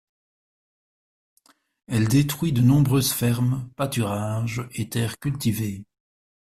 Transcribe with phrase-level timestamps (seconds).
[1.85, 5.83] Elle détruit de nombreuses fermes, pâturages et terres cultivées.